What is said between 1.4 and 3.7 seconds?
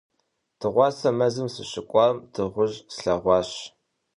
сыщыкӀуам дыгъужь слъэгъуащ.